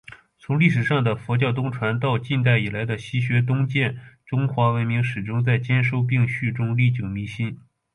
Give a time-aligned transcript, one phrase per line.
[0.39, 1.99] 从历史上的佛教东传……
[1.99, 3.99] 到近代以来的“西学东渐”……
[4.25, 7.59] 中华文明始终在兼收并蓄中历久弥新。